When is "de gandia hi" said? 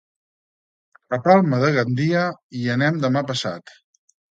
1.65-2.65